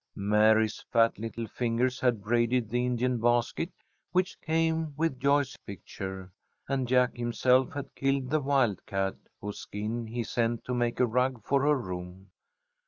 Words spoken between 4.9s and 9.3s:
with Joyce's picture, and Jack himself had killed the wildcat,